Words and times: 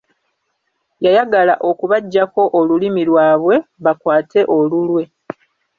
Yayagala 1.05 1.53
okubaggyako 1.69 2.41
olulimi 2.59 3.01
lwabwe, 3.09 3.55
bakwate 3.83 4.39
olulwe. 4.57 5.03